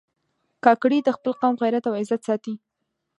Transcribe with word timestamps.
کاکړي 0.63 0.99
د 1.03 1.09
خپل 1.15 1.31
قوم 1.41 1.55
غیرت 1.61 1.83
او 1.89 1.93
عزت 2.01 2.21
ساتي. 2.27 2.53